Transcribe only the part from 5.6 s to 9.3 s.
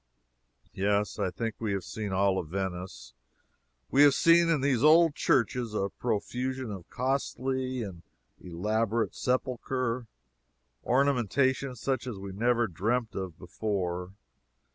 a profusion of costly and elaborate